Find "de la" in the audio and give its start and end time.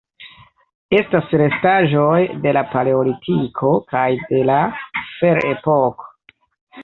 2.45-2.63, 4.31-4.57